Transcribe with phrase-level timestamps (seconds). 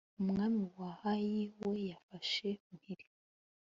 [0.21, 3.05] umwami wa hayi we yafashwe mpiri